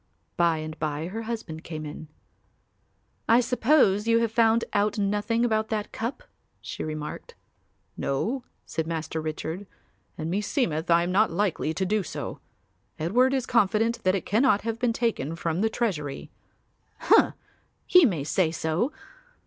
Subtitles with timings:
[0.35, 2.07] By and by her husband came in.
[3.29, 6.23] "I suppose you have found out nothing about that cup,"
[6.59, 7.35] she remarked.
[7.95, 9.67] "No," said Master Richard,
[10.17, 12.39] "and meseemeth I am not likely to do so.
[12.97, 16.31] Edward is confident that it cannot have been taken from the treasury."
[17.01, 17.35] "Humph!
[17.85, 18.91] He may say so.